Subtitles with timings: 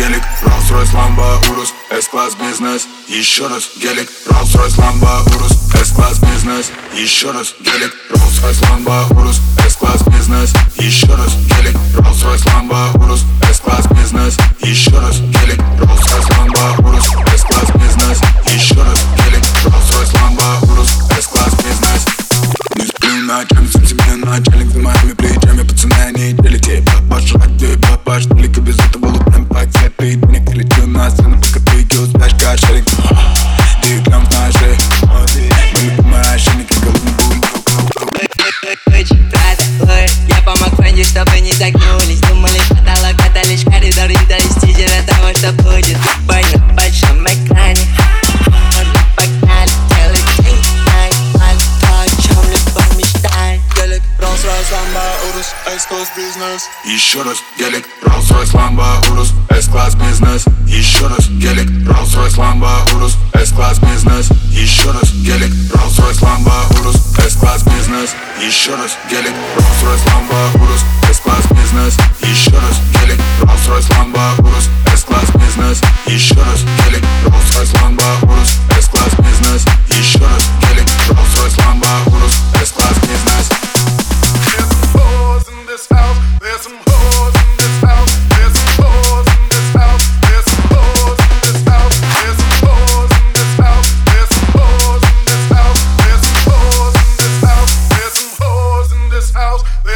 [0.00, 0.22] гелик.
[0.42, 2.88] Rolls-Royce, Lambo, Urus S-класс бизнес.
[3.06, 4.08] Еще раз гелик.
[4.28, 6.72] Rolls-Royce, Lambo, Urus S-класс бизнес.
[6.94, 7.92] Еще раз гелик.
[8.10, 10.52] Rolls-Royce, Lambo, Urus S-класс бизнес.
[10.78, 11.76] Еще раз гелик.
[11.96, 14.38] Rolls-Royce, Lambo, Urus S-класс бизнес.
[14.62, 15.60] Еще раз гелик.
[15.80, 18.20] Rolls-Royce, Lambo, Urus S-класс бизнес.
[18.46, 19.44] Еще раз гелик.
[19.66, 22.06] Rolls-Royce, Lambo, Urus S-класс бизнес.
[22.76, 25.12] Не сплю ночами, сам себе начальник за моими
[55.40, 62.36] Урус, X-класс бизнес Еще раз гелик, Rolls-Royce, Lambo, Урус, S-класс, бизнес Еще раз гелик, Rolls-Royce,
[62.36, 68.10] Lambo, Урус, S-класс, бизнес Еще раз гелик, Rolls-Royce, Lambo, Урус, S-класс, бизнес
[68.42, 75.30] Еще раз гелик, Rolls-Royce, Lambo, Урус, S-класс, бизнес Еще раз гелик, Rolls-Royce, Lambo, Урус, С-класс
[75.34, 76.29] бизнес Еще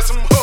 [0.00, 0.39] there's some